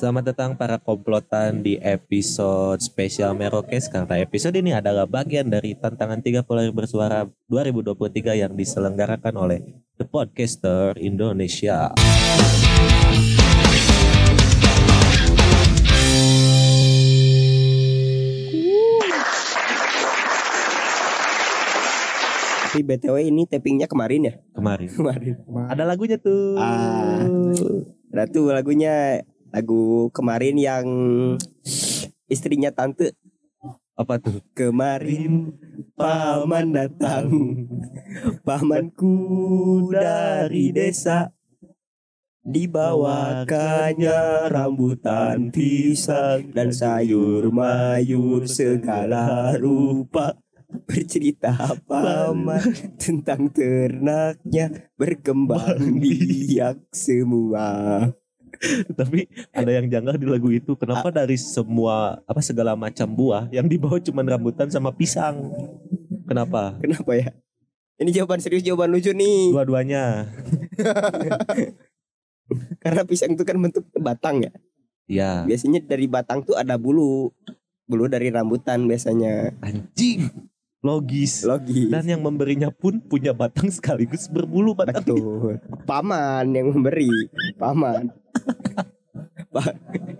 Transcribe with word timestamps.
Selamat 0.00 0.32
datang 0.32 0.56
para 0.56 0.80
komplotan 0.80 1.60
di 1.60 1.76
episode 1.76 2.80
spesial 2.80 3.36
Merokes 3.36 3.84
karena 3.84 4.16
episode 4.16 4.56
ini 4.56 4.72
adalah 4.72 5.04
bagian 5.04 5.52
dari 5.52 5.76
tantangan 5.76 6.24
30 6.24 6.40
hari 6.48 6.72
bersuara 6.72 7.28
2023 7.52 8.40
yang 8.40 8.56
diselenggarakan 8.56 9.36
oleh 9.36 9.60
The 10.00 10.08
Podcaster 10.08 10.96
Indonesia. 10.96 11.92
Tapi 22.64 22.80
BTW 22.88 23.28
ini 23.28 23.44
tappingnya 23.44 23.84
kemarin 23.84 24.32
ya? 24.32 24.34
Kemarin 24.56 24.88
Kemarin. 24.96 25.34
ada 25.68 25.84
lagunya 25.84 26.16
tuh. 26.16 26.56
Ah. 26.56 27.20
Ada 28.16 28.24
tuh 28.32 28.48
lagunya 28.48 29.20
lagu 29.50 30.08
kemarin 30.14 30.56
yang 30.56 30.86
istrinya 32.30 32.70
tante. 32.70 33.18
Apa 33.98 34.16
tuh? 34.16 34.40
kemarin 34.56 35.52
paman 35.92 36.72
datang. 36.72 37.28
Pamanku 38.46 39.12
dari 39.92 40.72
desa. 40.72 41.28
Dibawakannya 42.40 44.48
rambutan 44.48 45.52
pisang 45.52 46.56
dan 46.56 46.72
sayur 46.72 47.52
mayur 47.52 48.48
segala 48.48 49.52
rupa. 49.60 50.40
Bercerita 50.88 51.52
paman 51.84 52.96
tentang 52.96 53.52
ternaknya 53.52 54.88
berkembang 54.96 56.00
biak 56.00 56.80
semua 56.94 58.08
Tapi 59.00 59.24
ada 59.50 59.70
yang 59.72 59.88
janggal 59.88 60.20
di 60.20 60.26
lagu 60.28 60.52
itu. 60.52 60.76
Kenapa 60.76 61.08
dari 61.08 61.40
semua 61.40 62.20
apa 62.28 62.44
segala 62.44 62.76
macam 62.76 63.08
buah 63.08 63.48
yang 63.48 63.66
dibawa 63.66 63.96
cuma 64.00 64.20
rambutan 64.20 64.68
sama 64.68 64.92
pisang? 64.92 65.48
Kenapa? 66.28 66.78
kenapa 66.78 67.10
ya 67.18 67.34
ini 68.00 68.16
jawaban 68.16 68.40
serius 68.40 68.64
jawaban 68.64 68.94
lucu 68.94 69.12
nih 69.12 69.52
Dua-duanya. 69.52 70.30
karena 72.82 73.02
pisang 73.04 73.36
itu 73.36 73.44
kan 73.44 73.60
bentuk 73.60 73.84
batang 74.00 74.46
ya 74.46 74.52
Ya, 75.10 75.42
biasanya 75.42 75.82
dari 75.82 76.06
batang 76.06 76.46
tuh 76.46 76.54
ada 76.54 76.78
bulu 76.78 77.34
bulu 77.90 78.06
dari 78.06 78.30
rambutan 78.30 78.86
biasanya 78.86 79.50
anjing. 79.58 80.30
Logis. 80.86 81.42
logis 81.42 81.90
Dan 81.90 82.06
yang 82.06 82.22
memberinya 82.22 82.70
pun 82.70 83.02
punya 83.02 83.34
batang 83.34 83.74
sekaligus 83.74 84.30
berbulu 84.30 84.72
batang. 84.72 85.02
betul 85.02 85.58
paman 85.90 86.46
yang 86.54 86.70
memberi 86.70 87.10
paman 87.58 88.14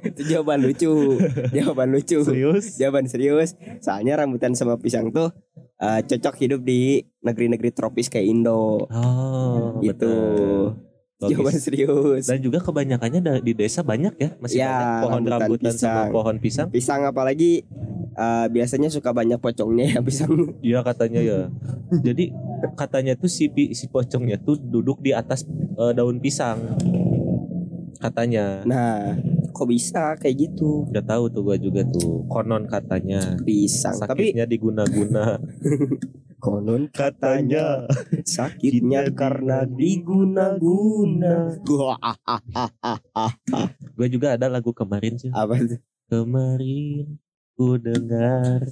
itu 0.03 0.21
jawaban 0.27 0.61
lucu 0.61 1.23
jawaban 1.51 1.89
lucu 1.91 2.19
Serius? 2.21 2.75
jawaban 2.77 3.07
serius 3.07 3.55
soalnya 3.79 4.19
rambutan 4.19 4.53
sama 4.53 4.75
pisang 4.75 5.09
tuh 5.11 5.31
eh, 5.77 6.01
cocok 6.03 6.35
hidup 6.37 6.61
di 6.61 7.01
negeri-negeri 7.21 7.71
tropis 7.71 8.09
kayak 8.09 8.27
Indo 8.27 8.91
Oh, 8.91 9.79
gitu 9.81 10.11
betul. 11.15 11.31
jawaban 11.31 11.55
serius 11.55 12.25
Dan 12.25 12.41
juga 12.41 12.59
kebanyakannya 12.59 13.21
di 13.39 13.53
desa 13.53 13.81
banyak 13.81 14.15
ya, 14.17 14.31
masih 14.39 14.57
Ya, 14.59 14.73
banyak 14.73 14.89
pohon 15.01 15.23
rambutan 15.23 15.33
rambutan 15.39 15.73
sama 15.73 15.79
pisang. 15.79 16.09
pohon 16.11 16.37
pisang. 16.39 16.69
pisang 16.71 17.01
apalagi 17.05 17.53
eh, 18.11 18.47
biasanya 18.49 18.89
suka 18.89 19.13
banyak 19.13 19.37
pocongnya 19.37 19.87
ya 19.87 20.01
pisang 20.01 20.57
Iya 20.59 20.81
katanya 20.81 21.21
ya. 21.21 21.41
Jadi 21.93 22.33
katanya 22.73 23.15
tuh 23.15 23.29
si 23.29 23.47
si 23.71 23.85
pocongnya 23.87 24.37
tuh 24.39 24.57
duduk 24.57 24.99
di 24.99 25.13
atas 25.13 25.45
eh, 25.77 25.93
daun 25.93 26.19
pisang. 26.19 26.57
Katanya. 28.01 28.65
nah 28.65 29.13
kok 29.53 29.69
bisa 29.69 30.17
kayak 30.17 30.49
gitu 30.49 30.89
Udah 30.89 31.05
tahu 31.05 31.29
tuh 31.29 31.45
gua 31.45 31.61
juga 31.61 31.85
tuh. 31.85 32.25
Konon 32.27 32.65
katanya. 32.65 33.37
pisang 33.45 33.93
tapi 34.01 34.33
Sakitnya 34.33 34.49
diguna-guna. 34.49 35.37
konon 36.41 36.89
katanya. 36.89 37.85
sakitnya 38.25 39.13
karena 39.13 39.69
diguna-guna 39.69 41.53
Gue 43.93 44.09
juga 44.15 44.33
ada 44.35 44.49
lagu 44.49 44.73
kemarin 44.73 45.21
sih. 45.21 45.29
apa 45.31 45.61
tuh 45.61 45.77
Kemarin 46.09 47.21
ku 47.53 47.77
dengar 47.77 48.65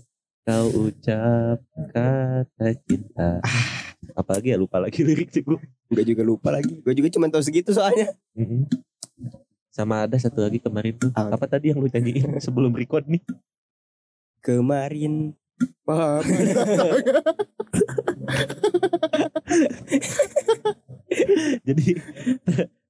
kau 0.43 0.89
ucap 0.89 1.61
kata 1.93 2.69
cinta. 2.89 3.45
Apalagi 4.17 4.51
ya 4.51 4.59
lupa 4.59 4.81
lagi 4.81 5.05
lirik 5.07 5.29
sih 5.29 5.45
gue. 5.45 5.61
gue 5.89 6.05
juga 6.07 6.25
lupa 6.25 6.49
lagi 6.49 6.81
gue 6.81 6.95
juga 6.95 7.13
cuma 7.13 7.29
tahu 7.29 7.45
segitu 7.45 7.77
soalnya. 7.77 8.17
Sama 9.69 10.05
ada 10.09 10.19
satu 10.19 10.43
lagi 10.43 10.59
kemarin 10.59 10.97
tuh. 10.99 11.11
Apa? 11.15 11.39
Apa 11.39 11.47
tadi 11.47 11.71
yang 11.71 11.79
lu 11.79 11.87
nyanyiin 11.87 12.39
sebelum 12.45 12.75
record 12.75 13.07
nih? 13.07 13.23
kemarin 14.39 15.35
Paham. 15.83 16.23
Jadi 21.67 21.99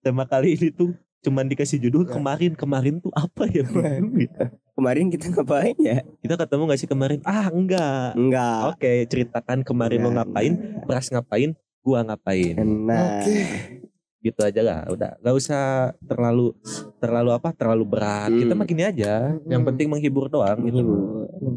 tema 0.04 0.28
kali 0.28 0.54
ini 0.58 0.68
tuh 0.68 0.92
cuman 1.24 1.48
dikasih 1.50 1.80
judul 1.82 2.06
kemarin 2.06 2.54
kemarin 2.54 3.00
tuh 3.02 3.10
apa 3.16 3.48
ya? 3.50 3.64
Gitu. 3.66 4.44
kemarin 4.78 5.10
kita 5.10 5.34
ngapain 5.34 5.74
ya 5.82 6.06
Kita 6.22 6.38
ketemu 6.38 6.62
gak 6.70 6.78
sih 6.78 6.86
kemarin? 6.86 7.18
Ah 7.26 7.50
enggak. 7.50 8.14
enggak 8.14 8.76
Oke 8.76 9.08
ceritakan 9.10 9.64
kemarin 9.66 10.04
lo 10.04 10.12
Enggak, 10.14 10.28
ngapain, 10.30 10.52
Pras 10.86 11.08
ngapain, 11.10 11.50
gua 11.82 12.04
ngapain. 12.06 12.54
nah 12.86 13.24
Oke. 13.24 13.77
Gitu 14.18 14.40
aja 14.42 14.60
lah. 14.60 14.80
Udah 14.88 15.14
gak 15.18 15.36
usah 15.36 15.94
terlalu 16.04 16.54
terlalu 16.98 17.30
apa? 17.32 17.54
Terlalu 17.54 17.84
berat. 17.86 18.30
Kita 18.30 18.52
Hmm. 18.52 18.58
mah 18.58 18.66
gini 18.66 18.82
aja. 18.82 19.38
Yang 19.46 19.60
Hmm. 19.62 19.68
penting 19.70 19.86
menghibur 19.88 20.26
doang 20.28 20.58
gitu. 20.62 20.82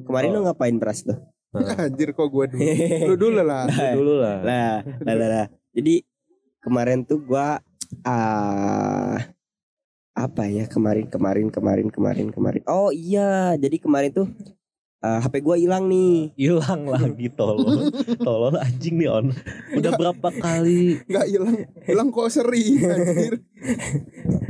kemarin 0.05 0.29
lo 0.31 0.45
ngapain 0.45 0.77
pras 0.77 1.01
tuh 1.01 1.17
Anjir 1.81 2.13
kok 2.13 2.29
gue 2.29 2.45
dulu. 2.47 2.61
Lu 3.09 3.15
dulu 3.17 3.41
lah. 3.41 3.65
Itu 3.65 3.97
dulu 3.97 4.13
lah. 4.21 4.37
lah 4.39 4.73
lah 5.03 5.15
lah, 5.17 5.27
lah. 5.27 5.45
jadi 5.73 6.05
kemarin 6.61 7.01
tuh 7.03 7.17
gua 7.19 7.57
ah 8.05 9.17
apa 10.11 10.43
ya 10.45 10.69
kemarin 10.69 11.07
kemarin 11.07 11.47
kemarin 11.49 11.87
kemarin 11.89 12.27
kemarin 12.29 12.61
oh 12.67 12.91
iya 12.91 13.57
jadi 13.57 13.79
kemarin 13.79 14.11
tuh 14.13 14.27
ah, 15.01 15.19
HP 15.21 15.41
gua 15.41 15.57
hilang 15.57 15.89
nih 15.89 16.31
hilang 16.37 16.87
lagi 16.93 17.27
tolol 17.33 17.89
tolol 18.21 18.55
anjing 18.57 19.01
nih 19.01 19.09
on 19.09 19.33
udah 19.75 19.91
berapa 19.97 20.29
kali 20.39 21.01
Enggak 21.09 21.25
hilang. 21.27 21.55
Hilang 21.83 22.07
kok 22.13 22.29
sering 22.31 22.79
anjir. 22.85 23.33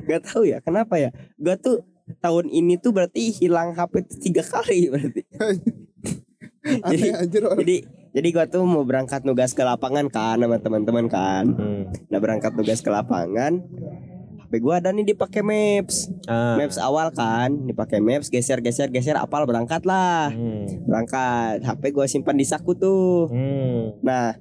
Gak 0.06 0.22
tahu 0.28 0.44
ya 0.47 0.59
kenapa 0.62 1.00
ya 1.00 1.09
Gua 1.39 1.56
tuh 1.57 1.84
tahun 2.19 2.51
ini 2.51 2.75
tuh 2.78 2.91
berarti 2.91 3.31
hilang 3.31 3.72
HP 3.72 3.94
tuh 4.03 4.17
tiga 4.19 4.44
kali 4.44 4.91
berarti 4.91 5.22
Aneh 6.85 7.09
anjir 7.18 7.41
orang. 7.41 7.63
jadi 7.63 7.75
jadi 8.12 8.28
gua 8.35 8.45
tuh 8.45 8.62
mau 8.68 8.83
berangkat 8.83 9.23
nugas 9.23 9.56
ke 9.56 9.63
lapangan 9.63 10.12
kan 10.12 10.38
sama 10.38 10.59
teman-teman 10.59 11.07
kan 11.07 11.45
hmm. 11.47 12.12
nah 12.12 12.19
berangkat 12.19 12.51
nugas 12.53 12.83
ke 12.83 12.91
lapangan 12.91 13.63
HP 14.51 14.59
gua 14.59 14.84
ada 14.84 14.91
nih 14.91 15.16
dipakai 15.16 15.39
Maps. 15.39 16.12
Ah. 16.28 16.59
Maps 16.59 16.75
awal 16.75 17.07
kan 17.16 17.56
dipakai 17.63 18.03
Maps 18.03 18.28
geser 18.28 18.59
geser 18.59 18.91
geser 18.91 19.16
apal 19.16 19.47
berangkat 19.47 19.88
lah. 19.88 20.28
Hmm. 20.28 20.67
berangkat 20.84 21.63
HP 21.63 21.95
gua 21.95 22.03
simpan 22.03 22.35
di 22.35 22.44
saku 22.44 22.75
tuh. 22.75 23.31
Hmm. 23.31 23.95
nah 24.03 24.35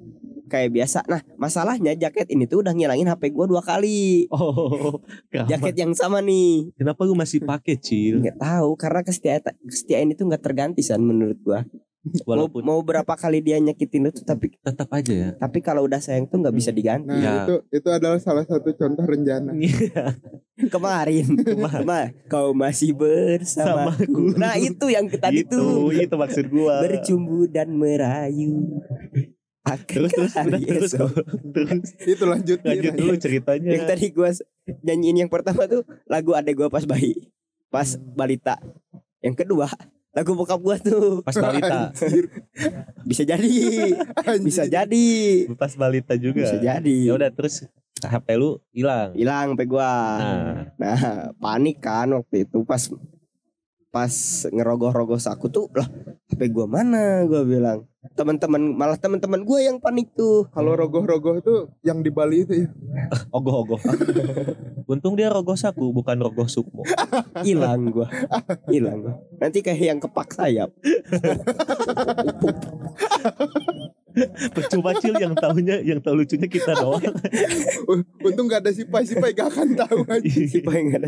kayak 0.51 0.75
biasa. 0.75 1.07
Nah 1.07 1.23
masalahnya 1.39 1.95
jaket 1.95 2.27
ini 2.27 2.43
tuh 2.43 2.59
udah 2.59 2.75
ngilangin 2.75 3.07
HP 3.07 3.31
gua 3.31 3.47
dua 3.47 3.63
kali. 3.63 4.27
Oh 4.35 4.99
jaket 5.31 5.79
yang 5.79 5.95
sama 5.95 6.19
nih. 6.19 6.75
Kenapa 6.75 7.07
lu 7.07 7.15
masih 7.15 7.39
pakai 7.47 7.79
cil? 7.79 8.19
Nggak 8.19 8.35
tahu 8.35 8.75
karena 8.75 9.07
kesetiaan 9.07 9.55
kesetiaan 9.63 10.11
itu 10.11 10.27
nggak 10.27 10.43
terganti 10.43 10.83
san 10.83 10.99
menurut 10.99 11.39
gua 11.39 11.63
walaupun 12.29 12.61
mau 12.61 12.81
berapa 12.81 13.13
kali 13.13 13.39
dia 13.39 13.57
nyakitin 13.57 14.01
lu 14.01 14.09
tuh 14.09 14.23
tapi 14.23 14.57
tetap 14.57 14.89
aja 14.89 15.13
ya. 15.13 15.29
tapi 15.37 15.61
kalau 15.61 15.85
udah 15.85 15.97
sayang 15.97 16.25
tuh 16.25 16.41
nggak 16.41 16.55
bisa 16.55 16.69
diganti. 16.69 17.07
Nah, 17.07 17.21
Ya. 17.21 17.33
itu 17.45 17.55
itu 17.71 17.87
adalah 17.87 18.17
salah 18.17 18.41
satu 18.41 18.73
contoh 18.73 19.05
rencana. 19.05 19.53
kemarin 20.73 21.25
Kemarin. 21.37 21.85
Ma, 21.85 22.09
kau 22.25 22.53
masih 22.53 22.93
bersama 22.93 23.93
Samaku. 23.93 24.33
nah 24.33 24.53
itu 24.55 24.85
yang 24.87 25.05
tadi 25.09 25.41
itu 25.41 25.53
tuh. 25.53 25.89
itu 25.89 26.15
maksud 26.15 26.45
gua. 26.49 26.81
Bercumbu 26.81 27.45
dan 27.45 27.69
merayu. 27.71 28.81
Terus 29.85 30.09
terus 30.09 30.33
Akan 30.33 30.49
udah 30.49 30.57
hari 30.57 30.65
terus 30.67 30.91
esok. 30.91 31.11
terus. 31.53 31.89
Itu 32.01 32.23
lanjutin. 32.25 32.65
lanjut 32.67 32.93
dulu 32.97 33.13
yang 33.13 33.21
ceritanya 33.21 33.69
tadi 33.85 34.05
gua 34.09 34.29
nyanyiin 34.81 35.17
yang 35.21 35.31
pertama 35.31 35.65
tuh 35.65 35.85
lagu 36.05 36.33
adek 36.33 36.57
gua 36.57 36.67
pas 36.67 36.81
bayi 36.83 37.29
pas 37.69 37.85
balita. 38.11 38.57
Yang 39.21 39.45
kedua 39.45 39.69
lagu 40.11 40.35
bokap 40.35 40.59
gua 40.59 40.75
tuh. 40.75 41.23
Pas 41.23 41.35
balita. 41.35 41.95
Anjir. 41.95 42.25
bisa 43.07 43.23
jadi. 43.23 43.55
Anjir. 44.27 44.43
bisa 44.43 44.63
jadi. 44.67 45.07
Pas 45.55 45.73
balita 45.75 46.13
juga. 46.19 46.43
Bisa 46.43 46.59
jadi. 46.59 46.95
Ya 47.07 47.15
udah 47.15 47.31
terus 47.31 47.63
HP 48.03 48.27
lu 48.35 48.59
hilang. 48.75 49.15
Hilang 49.15 49.55
sampai 49.55 49.67
gua. 49.67 49.91
Nah. 50.19 50.55
Nah 50.75 50.99
panik 51.39 51.79
kan 51.79 52.11
waktu 52.11 52.43
itu 52.43 52.63
pas 52.67 52.91
pas 53.91 54.13
ngerogoh-rogoh 54.47 55.19
saku 55.19 55.51
tuh 55.51 55.67
lah 55.75 55.87
HP 56.31 56.51
gua 56.51 56.67
mana? 56.67 57.23
Gua 57.23 57.47
bilang. 57.47 57.87
Teman-teman 58.17 58.75
malah 58.75 58.99
teman-teman 58.99 59.47
gua 59.47 59.63
yang 59.63 59.79
panik 59.79 60.11
tuh. 60.11 60.49
Kalau 60.51 60.75
rogoh-rogoh 60.75 61.39
tuh 61.39 61.59
yang 61.87 62.03
di 62.03 62.11
Bali 62.11 62.43
itu 62.43 62.67
ya. 62.67 62.69
Ogoh-ogoh. 63.35 63.79
Untung 64.91 65.15
dia 65.15 65.31
rogoh 65.31 65.55
saku 65.55 65.95
bukan 65.95 66.19
rogoh 66.19 66.51
sukmo. 66.51 66.83
hilang 67.47 67.87
gua 67.95 68.11
hilang 68.67 68.99
gua 69.07 69.15
nanti 69.39 69.63
kayak 69.63 69.79
yang 69.79 69.99
kepak 70.03 70.35
sayap 70.35 70.69
Percuma 74.51 74.91
cil 74.99 75.15
yang 75.15 75.31
tahunya 75.31 75.87
yang 75.87 76.03
tahu 76.03 76.19
lucunya 76.19 76.43
kita 76.51 76.75
doang. 76.75 76.99
Untung 78.19 78.51
gak 78.51 78.67
ada 78.67 78.75
sipai, 78.75 79.07
sipai 79.07 79.31
gak 79.31 79.55
akan 79.55 79.71
tahu 79.71 80.03
aja. 80.11 80.27
si 80.27 80.59
paling 80.59 80.99
ada 80.99 81.07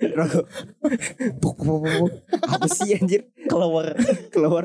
rogoh 0.00 0.44
puk, 1.36 1.56
puk. 1.60 2.08
apa 2.40 2.66
sih 2.72 2.96
anjir 2.96 3.28
Keluar. 3.44 3.92
keluar 4.32 4.64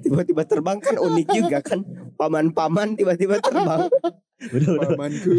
tiba-tiba 0.00 0.42
terbang 0.48 0.80
kan 0.80 0.96
unik 0.96 1.28
juga 1.36 1.58
kan 1.60 1.84
paman-paman 2.16 2.96
tiba-tiba 2.96 3.36
terbang 3.44 3.92
Udah 4.40 4.70
udah. 4.72 4.88
Pamanku 4.88 5.38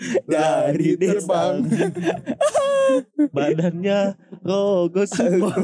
dari 0.30 0.88
terbang. 0.96 1.54
Badannya 3.34 3.98
rogoh 4.40 5.06
sukmo. 5.06 5.50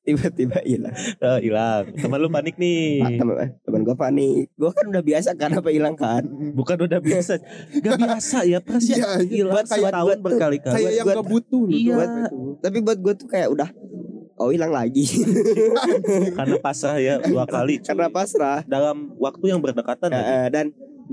tiba-tiba 0.00 0.56
hilang 0.64 0.96
Ah, 1.18 1.36
hilang. 1.36 1.92
Teman 1.92 2.16
lu 2.16 2.28
panik 2.28 2.56
nih. 2.56 3.02
Ah, 3.02 3.12
teman 3.12 3.34
teman 3.60 3.80
gue 3.82 3.92
panik 3.94 4.46
gue 4.50 4.70
kan 4.70 4.84
udah 4.86 5.02
biasa 5.02 5.28
kan 5.34 5.52
apa 5.52 5.68
hilang 5.68 5.92
kan 5.94 6.24
Bukan 6.54 6.78
udah 6.80 6.96
biasa. 6.98 7.36
Gak 7.74 7.94
biasa 7.98 8.38
ya 8.46 8.58
perasaan 8.58 8.96
Iya, 9.20 9.26
hilang 9.26 9.54
Buat- 9.54 9.66
buat- 9.66 9.84
setahun 9.84 10.06
buat 10.06 10.16
tuh 10.16 10.24
berkali-kali. 10.24 10.74
Kayak 10.78 10.92
yang 10.94 11.04
buat- 11.04 11.16
gak 11.18 11.28
butuh 11.28 11.62
loh. 11.62 11.74
Iya. 11.74 11.94
tuh. 12.24 12.52
tapi 12.62 12.78
buat 12.80 12.98
gue 12.98 13.14
tuh 13.14 13.28
kayak 13.28 13.48
udah 13.50 13.68
oh 14.36 14.48
hilang 14.48 14.70
lagi 14.70 15.04
Karena 16.36 16.56
pasrah 16.58 16.96
ya 16.96 17.20
dua 17.20 17.44
kali. 17.44 17.78
cuy. 17.78 17.86
karena 17.86 18.06
pasrah 18.08 18.60
dalam 18.64 19.14
waktu 19.16 19.44
yang 19.46 19.58
berdekatan 19.58 20.08
Eh, 20.08 20.14
lagi. 20.14 20.28
eh, 20.28 20.48
dan 20.50 20.66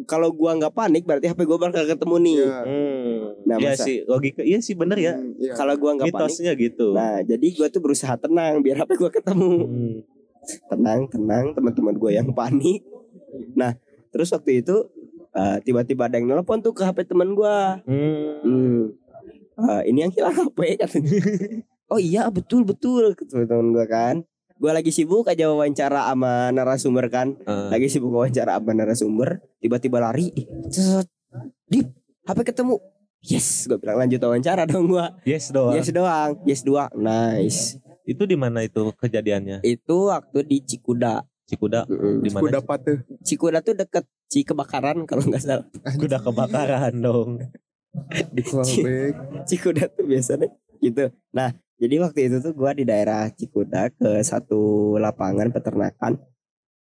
kalau 0.04 0.32
gua 0.32 0.54
nggak 0.54 0.72
panik 0.72 1.04
berarti 1.04 1.28
HP 1.28 1.44
gua 1.44 1.60
bakal 1.60 1.84
ketemu 1.84 2.16
nih 2.18 2.36
Iya. 2.38 2.60
Hmm. 2.64 3.18
Nah, 3.44 3.56
Iya 3.58 3.70
masa- 3.70 3.84
sih 3.84 3.98
logika 4.04 4.42
iya 4.42 4.60
sih 4.60 4.74
bener 4.74 4.98
ya. 4.98 5.14
Hmm, 5.14 5.36
iya. 5.36 5.54
kalau 5.54 5.74
gua 5.76 5.92
nggak 5.94 6.08
panik 6.08 6.22
Mitosnya 6.24 6.52
gitu. 6.56 6.88
nah 6.92 7.20
jadi 7.22 7.48
gua 7.52 7.68
tuh 7.68 7.80
berusaha 7.80 8.16
tenang 8.16 8.60
biar 8.60 8.78
HP 8.80 8.92
gua 8.96 9.10
ketemu 9.10 9.52
Hmm. 9.62 9.96
tenang 10.68 11.02
tenang 11.08 11.46
teman-teman 11.52 11.94
gue 11.94 12.12
yang 12.12 12.30
panik 12.32 12.82
nah 13.54 13.78
terus 14.10 14.28
waktu 14.30 14.60
itu 14.60 14.90
eh, 15.32 15.58
tiba-tiba 15.62 16.06
ada 16.06 16.18
yang 16.18 16.26
nelpon 16.26 16.60
tuh 16.60 16.72
ke 16.72 16.82
HP 16.82 17.06
teman 17.06 17.32
gue 17.32 17.58
Hmm. 17.86 18.42
hmm. 18.42 18.82
Eh, 19.54 19.82
ini 19.86 20.02
yang 20.02 20.10
hilang 20.10 20.34
HP 20.34 20.58
katanya 20.78 21.14
oh 21.92 22.00
iya 22.00 22.26
betul 22.28 22.64
betul 22.64 23.12
kata 23.14 23.44
teman 23.44 23.72
gue 23.72 23.86
kan 23.86 24.16
gue 24.56 24.72
lagi 24.72 24.90
sibuk 24.90 25.26
aja 25.26 25.50
wawancara 25.50 26.08
sama 26.08 26.50
narasumber 26.50 27.10
kan 27.10 27.36
Eh, 27.42 27.68
lagi 27.70 27.88
sibuk 27.88 28.10
wawancara 28.10 28.56
sama 28.56 28.72
narasumber 28.72 29.30
tiba-tiba 29.58 30.00
lari 30.00 30.32
dip 31.68 31.88
HP 32.24 32.40
ketemu 32.46 32.78
yes 33.22 33.66
gue 33.66 33.76
bilang 33.76 34.00
lanjut 34.00 34.20
wawancara 34.20 34.64
dong 34.64 34.88
gue 34.88 35.06
yes 35.26 35.50
doang. 35.50 35.76
yes 35.76 35.90
doang 35.90 36.32
yes 36.44 36.62
doang 36.62 36.92
nice 36.94 37.62
Itu 38.02 38.26
di 38.26 38.34
mana 38.34 38.62
itu 38.62 38.90
kejadiannya? 38.94 39.62
itu 39.62 40.10
waktu 40.10 40.42
di 40.44 40.58
Cikuda 40.60 41.22
Cikuda 41.46 41.86
di 42.18 42.30
mana? 42.30 42.58
dapat 42.58 42.80
tuh. 42.82 42.98
Cikuda 43.22 43.60
tuh 43.60 43.76
deket 43.76 44.08
Cikebakaran 44.26 45.04
kalau 45.04 45.22
nggak 45.22 45.44
salah. 45.44 45.68
Kuda 46.00 46.18
kebakaran 46.18 46.96
dong. 46.98 47.44
Di. 48.32 48.42
Cikuda 49.44 49.92
tuh 49.92 50.08
biasanya 50.08 50.48
gitu. 50.80 51.12
Nah, 51.30 51.52
jadi 51.81 51.95
waktu 51.98 52.30
itu 52.30 52.38
tuh 52.45 52.54
gua 52.54 52.78
di 52.78 52.86
daerah 52.86 53.25
Cikuda 53.33 53.89
ke 53.89 54.22
satu 54.22 54.94
lapangan 55.01 55.50
peternakan. 55.50 56.22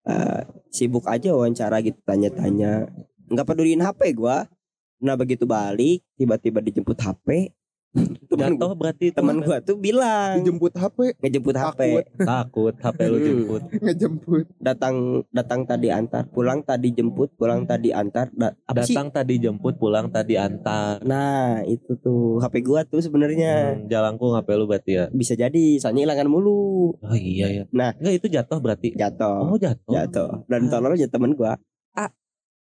Eh, 0.09 0.41
sibuk 0.73 1.05
aja 1.05 1.37
wawancara 1.37 1.85
gitu 1.85 2.01
tanya-tanya. 2.01 2.89
Nggak 3.29 3.45
peduliin 3.45 3.85
HP 3.85 4.17
gua. 4.17 4.49
Nah, 4.97 5.13
begitu 5.13 5.45
balik 5.45 6.01
tiba-tiba 6.17 6.65
dijemput 6.65 6.97
HP. 6.97 7.53
Temen 8.29 8.53
Jatuh 8.53 8.71
berarti 8.73 9.07
teman 9.09 9.39
gua 9.39 9.57
tuh 9.59 9.75
bilang 9.75 10.39
Dijemput 10.39 10.71
HP, 10.71 11.15
ngejemput 11.17 11.55
HP. 11.55 11.79
Takut. 11.79 12.05
takut 12.19 12.75
HP 12.75 12.99
lu 13.03 13.17
Hmm. 13.17 13.25
jemput. 13.25 13.61
ngejemput. 13.85 14.45
Datang 14.57 14.95
datang 15.29 15.61
tadi 15.63 15.87
antar, 15.87 16.27
pulang 16.27 16.59
tadi 16.61 16.89
jemput, 16.89 17.31
pulang 17.33 17.63
tadi 17.63 17.89
antar. 17.89 18.29
Da- 18.31 18.53
apa 18.61 18.81
sih? 18.81 18.93
Datang 18.93 19.09
tadi 19.11 19.35
jemput, 19.37 19.75
pulang 19.75 20.07
tadi 20.07 20.35
antar. 20.35 20.99
Nah, 21.01 21.63
itu 21.63 21.95
tuh 21.95 22.37
HP 22.37 22.61
gua 22.61 22.83
tuh 22.83 22.99
sebenarnya. 22.99 23.75
Hmm, 23.75 23.87
jalangkung 23.87 24.33
HP 24.33 24.47
lu 24.53 24.65
berarti 24.65 24.91
ya. 24.93 25.05
bisa 25.09 25.33
jadi 25.33 25.77
soalnya 25.77 26.03
hilangan 26.03 26.27
mulu 26.27 26.93
Oh 26.97 27.15
iya 27.15 27.47
ya. 27.49 27.63
Nah. 27.69 27.95
enggak 27.95 28.13
itu 28.15 28.27
jatuh 28.29 28.57
berarti. 28.57 28.93
jatuh 28.93 29.43
Oh 29.45 29.55
jatuh. 29.55 29.89
jatuh 29.89 30.29
dan 30.45 30.67
tolongnya 30.67 31.07
temen 31.07 31.31
gua 31.31 31.55
ah 31.93 32.09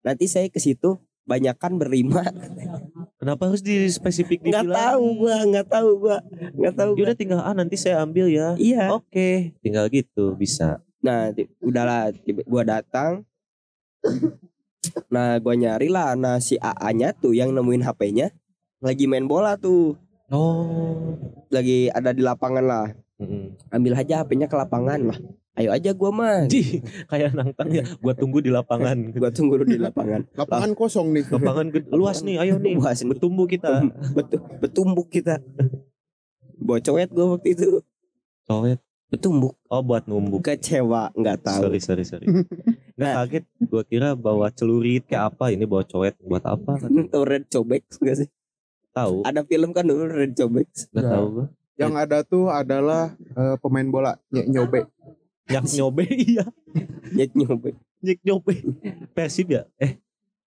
nanti 0.00 0.26
saya 0.26 0.46
ke 0.46 0.58
situ 0.58 0.96
banyakan 1.22 1.76
berlima 1.76 2.22
Kenapa 3.22 3.46
harus 3.46 3.62
di 3.62 3.86
spesifik 3.86 4.42
nggak 4.42 4.66
dibilang? 4.66 4.82
tahu 4.90 5.04
gua 5.16 5.36
nggak 5.46 5.66
tahu 5.68 5.90
gua 5.96 6.16
nggak 6.52 6.74
tahu 6.74 6.90
Ya 6.92 7.02
udah 7.04 7.14
tinggal 7.14 7.38
ah 7.38 7.54
nanti 7.54 7.76
saya 7.76 8.02
ambil 8.02 8.26
ya. 8.26 8.58
iya 8.58 8.90
Oke, 8.90 9.54
tinggal 9.62 9.86
gitu 9.88 10.34
bisa. 10.34 10.82
nah 10.98 11.30
udahlah 11.58 12.10
gua 12.44 12.62
datang 12.64 13.22
nah 15.08 15.38
gua 15.38 15.54
nyari 15.54 15.86
lah 15.86 16.14
nah 16.14 16.38
si 16.38 16.54
AA 16.56 16.90
nya 16.92 17.08
tuh 17.12 17.30
yang 17.30 17.50
nemuin 17.50 17.82
HP-nya 17.84 18.34
lagi 18.78 19.06
main 19.06 19.24
bola 19.24 19.54
tuh 19.56 19.94
Oh. 20.26 21.14
lagi 21.48 21.86
ada 21.88 22.10
di 22.10 22.20
lapangan 22.20 22.64
lah 22.64 22.86
Mm-mm. 23.18 23.54
ambil 23.68 23.92
aja 23.94 24.24
HP-nya 24.24 24.46
ke 24.46 24.56
lapangan 24.56 25.00
lah 25.04 25.18
ayo 25.54 25.68
aja 25.68 25.90
gua 25.92 26.10
mah 26.10 26.46
Ji, 26.46 26.80
kayak 27.10 27.32
nantang 27.32 27.68
ya. 27.68 27.84
Gua 27.98 28.12
tunggu 28.12 28.38
di 28.38 28.48
lapangan. 28.48 28.96
gua 29.20 29.28
tunggu 29.28 29.56
dulu 29.56 29.68
di 29.68 29.76
lapangan 29.76 30.24
Lapangan 30.32 30.72
kosong 30.72 31.12
nih. 31.12 31.28
Lapangan 31.28 31.66
luas 31.90 32.20
nih, 32.20 32.36
ayo 32.38 32.56
nih. 32.56 32.74
Luas 32.74 32.98
nih. 32.98 33.08
Bertumbuh 33.10 33.44
kita. 33.44 33.84
betul 34.12 34.40
betumbuk 34.58 35.08
kita 35.08 35.40
bocowet 36.56 37.10
gua 37.10 37.36
waktu 37.36 37.52
itu 37.52 37.82
Cowet. 38.42 38.78
betumbuk 39.08 39.58
Oh 39.66 39.80
buat 39.80 40.06
numbuk. 40.06 40.40
kecewa 40.40 41.12
nggak 41.12 41.42
tahu 41.42 41.68
Sorry, 41.68 41.80
sorry, 41.80 42.04
sorry. 42.04 42.26
Nggak 42.96 43.08
Nah. 43.08 43.14
kaget. 43.20 43.44
Gua 43.66 43.82
kira 43.82 44.08
bawa 44.14 44.48
celurit 44.48 45.04
kayak 45.04 45.32
apa. 45.32 45.48
Ini 45.48 45.64
bawa 45.64 45.82
cowet. 45.82 46.16
Buat 46.18 46.44
apa? 46.46 46.80
tahu 46.80 47.24
red 47.24 47.44
cobek 47.46 47.84
nggak 47.94 48.16
sih 48.18 48.28
Tahu. 48.90 49.24
ada 49.24 49.40
film 49.42 49.72
kan 49.72 49.82
dulu 49.82 50.04
red 50.06 50.32
cobek 50.32 50.68
Nggak 50.90 51.02
Ya. 51.02 51.10
tahu 51.10 51.26
gua. 51.30 51.46
Yang 51.74 51.92
ada 51.98 52.18
tuh 52.22 52.44
adalah 52.46 53.02
eh, 53.16 53.56
pemain 53.58 53.84
bola 53.86 54.12
Ny- 54.28 54.48
nyobe. 54.48 54.88
Nyak 55.52 55.64
nyobe 55.70 56.04
iya. 56.26 56.44
nyek 57.12 57.30
nyobek 57.32 57.74
Nyek 58.00 58.18
nyobe. 58.22 58.52
Persib 59.12 59.48
ya? 59.48 59.62
Eh. 59.76 60.00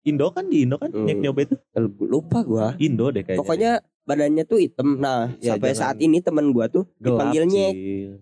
Indo 0.04 0.28
kan 0.28 0.44
di 0.46 0.64
Indo 0.64 0.76
kan 0.76 0.90
Hmm. 0.90 1.04
Nyek 1.04 1.18
nyobe 1.18 1.40
itu 1.44 1.56
lupa 2.02 2.42
gua 2.42 2.76
Indo 2.76 3.08
deh 3.08 3.20
kayaknya. 3.20 3.40
pokoknya 3.40 3.70
badannya 4.02 4.44
tuh 4.44 4.58
hitam 4.58 4.98
nah 4.98 5.32
Ya, 5.38 5.56
sampai 5.56 5.72
jangan- 5.72 5.80
saat 5.80 5.96
ini 5.98 6.20
teman 6.20 6.50
gua 6.50 6.68
tuh 6.68 6.84
gelap 6.98 7.24
dipanggil 7.32 7.44
nyek 7.46 7.72
Cil. 7.72 8.12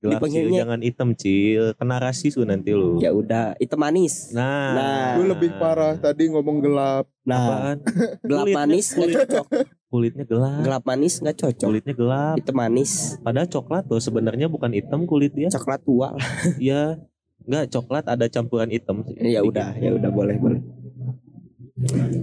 Gelap 0.00 0.16
Dipanggil 0.16 0.42
Cil, 0.42 0.56
jangan 0.56 0.80
hitam 0.80 1.08
cil. 1.12 1.64
Kena 1.76 2.00
rasis 2.00 2.32
lu 2.32 2.44
nanti 2.44 2.72
lu. 2.72 2.96
ya 2.98 3.12
udah 3.12 3.52
hitam 3.56 3.76
manis 3.76 4.32
Nah. 4.32 4.72
Nah. 4.72 5.08
Lu 5.20 5.28
lebih 5.28 5.52
parah 5.54 5.92
tadi 5.94 6.24
ngomong 6.26 6.58
gelap. 6.58 7.04
nah 7.20 7.36
Apaan? 7.36 7.76
gelap 8.22 8.48
Kulitnya- 8.48 8.56
manis 8.56 8.86
nggak 8.88 8.96
kulit- 8.98 9.18
cocok 9.20 9.46
Kulitnya 9.86 10.24
gelap. 10.24 10.60
gelap 10.62 10.82
manis 10.84 11.14
nggak 11.16 11.36
cocok 11.36 11.68
Kulitnya 11.68 11.94
gelap. 11.94 12.34
hitam 12.40 12.56
manis 12.56 12.92
Padahal 13.20 13.44
coklat 13.46 13.82
tuh 13.84 14.00
sebenarnya 14.00 14.46
bukan 14.46 14.72
hitam 14.72 15.04
kulit 15.04 15.32
dia. 15.32 15.48
coklat 15.48 15.80
tua 15.82 16.16
lah. 16.16 16.24
Iya. 16.58 16.96
Enggak, 17.40 17.64
coklat 17.70 18.04
ada 18.06 18.24
campuran 18.26 18.68
hitam 18.68 19.04
sih. 19.04 19.16
ya 19.18 19.40
udah 19.40 19.72
ya 19.74 19.92
udah 19.92 20.08
boleh 20.08 20.36
boleh 20.36 20.60
sampai 21.80 22.20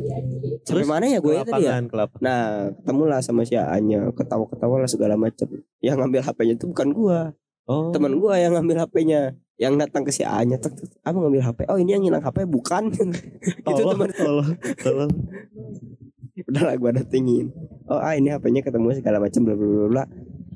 Terus 0.65 0.85
mana 0.85 1.05
ya 1.07 1.17
gue 1.17 1.33
tadi 1.39 1.63
ya. 1.63 1.81
Nah, 2.19 2.41
ketemulah 2.75 3.19
sama 3.21 3.41
si 3.41 3.55
A-nya, 3.55 4.11
ketawa-ketawa 4.11 4.77
lah 4.77 4.85
segala 4.85 5.15
macam. 5.15 5.49
Yang 5.79 5.95
ngambil 5.97 6.21
HP-nya 6.21 6.53
itu 6.53 6.65
bukan 6.67 6.87
gua, 6.91 7.19
Oh. 7.67 7.91
teman 7.91 8.15
gua 8.15 8.39
yang 8.39 8.55
ngambil 8.55 8.87
HP-nya. 8.87 9.35
Yang 9.57 9.73
datang 9.83 10.05
ke 10.05 10.13
si 10.13 10.21
A-nya, 10.21 10.61
"Abang 11.01 11.27
ngambil 11.27 11.43
HP." 11.43 11.59
Oh, 11.67 11.81
ini 11.81 11.97
yang 11.97 12.05
hilang 12.05 12.21
HP 12.21 12.45
bukan. 12.45 12.93
itu 13.67 13.81
teman 13.83 14.09
tolong, 14.13 14.49
tolong. 14.79 15.11
udahlah 16.49 16.75
gua 16.79 16.91
datengin. 16.95 17.51
Oh, 17.89 17.99
ah 17.99 18.15
ini 18.15 18.31
HP-nya 18.31 18.63
ketemu 18.63 18.95
segala 18.95 19.19
macam 19.19 19.41
bla 19.43 19.55
bla 19.57 19.67
bla, 19.67 19.87
bla. 19.91 20.03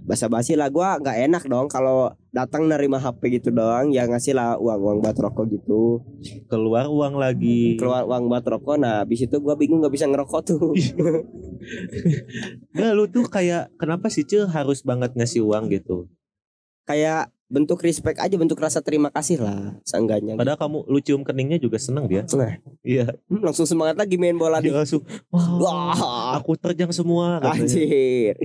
Basa-basi 0.01 0.53
lah 0.55 0.71
gua 0.71 1.01
nggak 1.01 1.17
enak 1.29 1.43
dong 1.49 1.67
kalau 1.67 2.13
datang 2.31 2.69
nerima 2.69 3.01
HP 3.01 3.41
gitu 3.41 3.49
doang, 3.51 3.91
ya 3.91 4.07
ngasih 4.07 4.37
lah 4.37 4.55
uang-uang 4.55 5.03
buat 5.03 5.17
rokok 5.17 5.45
gitu. 5.51 6.05
Keluar 6.47 6.87
uang 6.87 7.19
lagi. 7.19 7.75
Keluar 7.75 8.07
uang 8.07 8.31
buat 8.31 8.45
rokok. 8.45 8.77
Nah, 8.79 9.03
habis 9.03 9.25
itu 9.25 9.35
gua 9.41 9.57
bingung 9.59 9.83
nggak 9.83 9.93
bisa 9.93 10.07
ngerokok 10.07 10.41
tuh. 10.45 10.71
Nggak, 12.73 12.91
lu 12.97 13.05
tuh 13.05 13.29
kayak 13.29 13.69
kenapa 13.77 14.09
sih 14.09 14.25
Cil 14.25 14.49
harus 14.49 14.81
banget 14.81 15.13
ngasih 15.13 15.45
uang 15.45 15.69
gitu? 15.69 16.09
Kayak 16.91 17.23
bentuk 17.47 17.79
respect 17.79 18.15
aja, 18.15 18.35
bentuk 18.35 18.55
rasa 18.55 18.79
terima 18.79 19.07
kasih 19.07 19.39
lah, 19.39 19.79
seenggaknya. 19.83 20.35
Padahal 20.35 20.55
kamu 20.55 20.77
lu 20.85 20.99
cium 20.99 21.23
keningnya 21.23 21.55
juga 21.55 21.75
seneng 21.75 22.03
dia. 22.05 22.23
Nah. 22.29 22.59
Iya. 22.81 23.15
Hmm, 23.27 23.39
langsung 23.41 23.63
semangat 23.63 23.95
lagi 23.95 24.15
main 24.15 24.35
bola 24.35 24.59
Dia 24.59 24.71
langsung 24.73 25.03
wah, 25.27 25.47
Wah, 25.55 25.95
aku 26.35 26.55
terjang 26.55 26.91
semua 26.91 27.39
katanya. 27.39 27.63
anjir. 27.63 28.35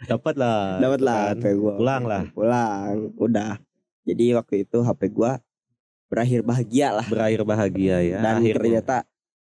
Dapat 0.00 0.34
lah. 0.34 0.78
dapat 0.78 1.00
lah 1.00 1.18
kan. 1.28 1.36
HP 1.36 1.44
gua 1.56 1.74
Pulang 1.74 2.02
lah. 2.06 2.22
pulang 2.30 2.94
udah 3.18 3.58
jadi 4.02 4.38
waktu 4.38 4.62
itu 4.62 4.78
HP 4.78 5.10
gua 5.10 5.42
berakhir 6.06 6.40
bahagia 6.40 6.94
lah 6.94 7.06
Berakhir 7.06 7.42
bahagia 7.42 7.96
ya. 8.00 8.18
dan 8.22 8.38
akhirnya. 8.38 8.78
ternyata 8.78 8.96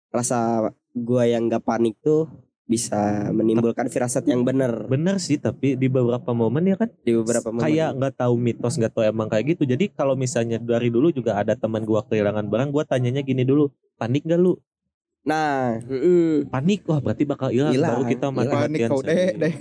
rasa 0.09 0.69
gua 0.93 1.25
yang 1.25 1.49
gak 1.49 1.65
panik 1.65 1.97
tuh 1.99 2.29
bisa 2.63 3.29
menimbulkan 3.35 3.91
firasat 3.91 4.23
yang 4.31 4.47
benar 4.47 4.87
Bener 4.87 5.19
sih 5.19 5.35
tapi 5.37 5.75
di 5.75 5.91
beberapa 5.91 6.31
momen 6.31 6.63
ya 6.63 6.77
kan 6.79 6.89
di 7.03 7.13
beberapa 7.13 7.51
momen. 7.51 7.63
kayak 7.67 7.91
nggak 7.99 8.15
tahu 8.17 8.35
mitos 8.39 8.79
nggak 8.79 8.93
tahu 8.95 9.03
emang 9.05 9.27
kayak 9.27 9.59
gitu 9.59 9.67
jadi 9.67 9.91
kalau 9.91 10.15
misalnya 10.15 10.63
dari 10.63 10.87
dulu 10.89 11.11
juga 11.11 11.37
ada 11.37 11.59
teman 11.59 11.83
gua 11.83 12.07
kehilangan 12.07 12.47
barang 12.47 12.71
gua 12.71 12.87
tanyanya 12.87 13.21
gini 13.21 13.43
dulu 13.43 13.67
panik 13.99 14.23
gak 14.23 14.39
lu 14.39 14.55
nah 15.27 15.79
mm, 15.79 16.51
panik 16.51 16.87
wah 16.87 16.99
berarti 16.99 17.23
bakal 17.27 17.51
hilang 17.51 17.75
baru 17.75 18.03
kita 18.07 18.27
hilang. 18.31 18.35
mati 18.35 18.55
Panik 18.55 18.81
kau 18.87 19.01
deh, 19.03 19.27
deh. 19.39 19.55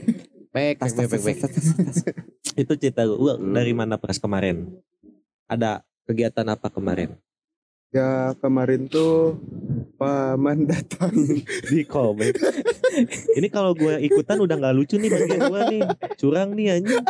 pek 0.53 0.73
tas, 0.77 0.91
pek 0.93 1.05
tas, 1.05 1.21
pek 1.21 1.21
tas, 1.21 1.25
pek 1.25 1.37
tas, 1.41 1.51
tas, 1.53 1.97
tas. 2.05 2.53
itu 2.57 2.73
cerita 2.77 3.01
gua 3.09 3.33
Hmm. 3.37 3.53
dari 3.53 3.73
mana 3.73 3.97
pas 3.97 4.17
kemarin 4.17 4.69
ada 5.45 5.81
kegiatan 6.05 6.45
apa 6.47 6.69
kemarin 6.69 7.13
Ya 7.91 8.31
kemarin 8.39 8.87
tuh 8.87 9.35
paman 9.99 10.63
datang. 10.71 11.11
di 11.67 11.83
komen. 11.83 12.31
Ini 13.35 13.47
kalau 13.51 13.75
gua 13.75 13.99
ikutan 13.99 14.39
udah 14.39 14.55
nggak 14.55 14.75
lucu 14.79 14.95
nih 14.95 15.11
bagian 15.11 15.41
gua 15.51 15.61
nih. 15.67 15.83
Curang 16.15 16.55
nih 16.55 16.79
anjing. 16.79 17.03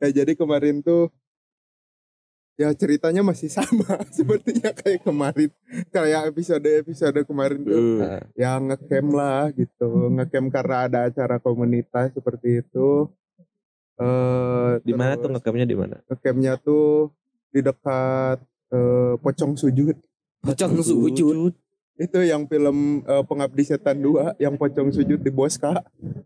Ya 0.00 0.08
jadi 0.08 0.32
kemarin 0.32 0.80
tuh 0.80 1.12
ya 2.56 2.72
ceritanya 2.72 3.20
masih 3.20 3.52
sama 3.52 4.00
sepertinya 4.16 4.72
kayak 4.72 5.04
kemarin. 5.04 5.52
Kayak 5.92 6.32
episode 6.32 6.64
episode 6.64 7.20
kemarin 7.28 7.60
tuh. 7.60 8.00
Nah, 8.00 8.24
ya 8.32 8.56
ngecamp 8.56 9.10
lah 9.12 9.52
gitu. 9.52 10.16
Ngecamp 10.16 10.48
karena 10.48 10.76
ada 10.88 10.98
acara 11.12 11.36
komunitas 11.44 12.16
seperti 12.16 12.64
itu. 12.64 13.12
Eh 14.00 14.80
di 14.80 14.96
mana 14.96 15.20
tuh 15.20 15.28
ngecampnya 15.28 15.68
di 15.68 15.76
mana? 15.76 16.00
ngecampnya 16.08 16.56
tuh 16.56 17.12
di 17.52 17.60
dekat 17.60 18.40
eh, 18.72 19.14
Pocong 19.20 19.54
Sujud. 19.54 19.96
Pocong 20.42 20.74
sujud. 20.82 21.54
Itu 21.96 22.18
yang 22.20 22.44
film 22.46 23.02
eh, 23.08 23.24
Pengabdi 23.24 23.64
Setan 23.64 23.98
2 23.98 24.36
yang 24.42 24.54
Pocong 24.54 24.92
Sujud 24.92 25.20
di 25.20 25.32
Boska 25.32 25.80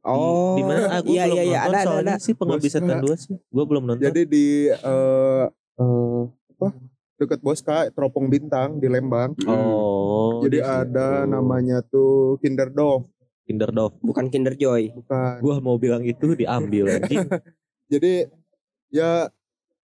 oh 0.05 0.57
di 0.57 0.63
mana? 0.65 1.01
Gua 1.03 1.13
iya 1.13 1.25
belum 1.27 1.37
iya 1.37 1.43
iya. 1.45 1.61
nonton 1.61 1.71
ada 1.71 1.79
ada 1.79 1.87
soalnya 1.87 2.17
ada. 2.17 2.25
sih 2.25 2.35
pengabdi 2.35 2.69
Bos, 2.69 2.75
setan 2.75 2.99
dua 3.05 3.17
sih. 3.17 3.37
Gua 3.53 3.65
belum 3.69 3.83
nonton. 3.87 4.05
Jadi 4.05 4.23
di 4.27 4.47
eh 4.71 5.45
eh, 5.81 6.23
apa? 6.57 6.69
Dekat 7.21 7.41
Boska 7.45 7.77
Teropong 7.93 8.33
Bintang 8.33 8.81
di 8.81 8.89
Lembang. 8.89 9.37
Oh 9.45 10.41
jadi 10.41 10.59
di 10.59 10.61
ada 10.65 11.29
namanya 11.29 11.85
tuh 11.85 12.41
Kinder 12.41 12.73
Dog 12.73 13.13
Kinder 13.45 13.69
Dog 13.69 14.01
bukan 14.01 14.33
Kinder 14.33 14.57
Joy. 14.57 14.95
Bukan. 14.95 15.45
Gua 15.45 15.61
mau 15.61 15.77
bilang 15.77 16.01
itu 16.07 16.33
diambil 16.33 17.01
anjing. 17.01 17.27
Jadi 17.91 18.23
ya 18.95 19.27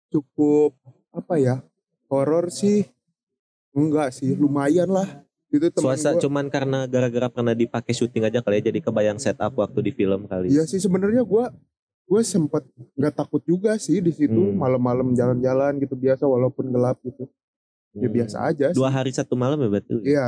cukup 0.09 0.73
apa 1.13 1.37
ya 1.37 1.61
horor 2.11 2.51
sih 2.51 2.83
enggak 3.71 4.11
sih 4.11 4.35
lumayan 4.35 4.91
lah 4.91 5.23
itu 5.47 5.67
Suasa 5.75 6.15
gua 6.15 6.21
cuman 6.21 6.45
karena 6.47 6.83
gara-gara 6.87 7.27
pernah 7.27 7.55
dipakai 7.55 7.91
syuting 7.91 8.23
aja 8.23 8.39
kali 8.39 8.59
ya 8.59 8.71
jadi 8.71 8.79
kebayang 8.79 9.19
setup 9.19 9.51
waktu 9.55 9.79
di 9.83 9.91
film 9.91 10.27
kali. 10.27 10.51
iya 10.51 10.63
sih 10.63 10.79
sebenarnya 10.79 11.23
gua 11.23 11.51
gue 12.07 12.21
sempet 12.27 12.67
nggak 12.99 13.15
takut 13.15 13.39
juga 13.47 13.79
sih 13.79 14.03
di 14.03 14.11
situ 14.11 14.35
Hmm. 14.35 14.59
malam-malam 14.59 15.15
jalan-jalan 15.15 15.79
gitu 15.79 15.95
biasa 15.95 16.27
walaupun 16.27 16.67
gelap 16.67 16.99
gitu 17.03 17.23
ya 17.95 18.07
Hmm. 18.07 18.15
biasa 18.15 18.37
aja 18.51 18.65
sih. 18.71 18.75
Dua 18.75 18.91
hari 18.91 19.15
satu 19.15 19.39
malam 19.39 19.55
ya 19.59 19.67
berarti. 19.71 19.91
iya 20.03 20.27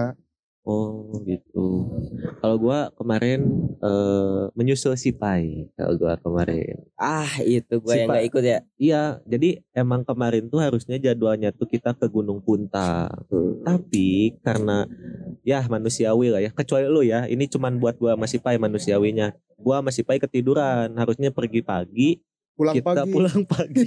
Oh 0.63 1.19
gitu. 1.27 1.91
Kalau 2.39 2.55
gua 2.55 2.87
kemarin 2.95 3.43
eh, 3.83 4.43
menyusul 4.55 4.95
si 4.95 5.11
Pai. 5.11 5.67
Kalau 5.75 5.99
gua 5.99 6.15
kemarin. 6.15 6.87
ah 6.95 7.27
itu 7.43 7.83
gua 7.83 7.99
Si 7.99 7.99
yang 7.99 8.07
nggak 8.07 8.27
ikut 8.31 8.43
ya 8.47 8.59
Iya, 8.79 9.03
jadi 9.27 9.59
emang 9.75 10.07
kemarin 10.07 10.47
tuh 10.47 10.63
harusnya 10.63 10.95
jadwalnya 10.95 11.51
tuh 11.51 11.67
kita 11.67 11.91
ke 11.99 12.07
Gunung 12.07 12.39
Puntang. 12.39 13.11
Tapi 13.67 14.39
karena 14.39 14.87
ya 15.43 15.67
manusiawi 15.67 16.31
lah 16.31 16.39
ya. 16.39 16.55
Kecuali 16.55 16.87
lu 16.87 17.03
ya, 17.03 17.27
ini 17.27 17.43
cuman 17.51 17.83
buat 17.83 17.99
gua 17.99 18.15
masih 18.15 18.39
Pai 18.39 18.55
manusiawinya. 18.55 19.35
Gua 19.59 19.83
masih 19.83 20.07
Pai 20.07 20.15
ketiduran, 20.15 20.95
harusnya 20.95 21.27
pergi 21.35 21.59
pagi, 21.59 22.23
pulang 22.55 22.75
kita 22.79 23.03
pagi 23.03 23.11
pulang 23.11 23.41
pagi. 23.51 23.83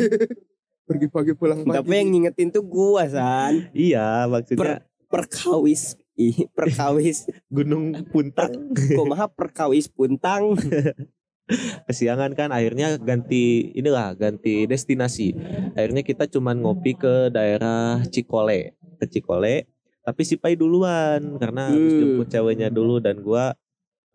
pergi 0.87 1.07
pagi 1.11 1.33
pulang 1.35 1.67
pagi 1.67 1.83
tapi 1.83 1.99
yang 1.99 2.09
ngingetin 2.15 2.55
tuh 2.55 2.63
gua 2.63 3.11
san 3.11 3.67
iya, 3.75 4.23
maksudnya 4.31 4.87
perkawis 5.11 5.99
ih 6.17 6.49
perkawis 6.53 7.29
Gunung 7.49 7.93
Puntang. 8.11 8.73
kumaha 8.97 9.29
perkawis 9.29 9.87
puntang? 9.87 10.57
Kesiangan 11.87 12.35
kan 12.35 12.51
akhirnya 12.51 12.99
ganti 12.99 13.71
inilah 13.71 14.19
ganti 14.19 14.67
destinasi. 14.67 15.31
Akhirnya 15.79 16.03
kita 16.03 16.27
cuman 16.27 16.59
ngopi 16.59 16.99
ke 16.99 17.31
daerah 17.31 18.03
Cikole 18.11 18.75
ke 18.99 19.07
Cikole. 19.07 19.71
Tapi 20.03 20.23
si 20.23 20.35
Pai 20.39 20.59
duluan 20.59 21.39
karena 21.39 21.71
harus 21.71 21.95
Hmm. 21.95 22.01
jemput 22.03 22.29
ceweknya 22.31 22.69
dulu 22.71 22.99
dan 22.99 23.23
gua 23.23 23.55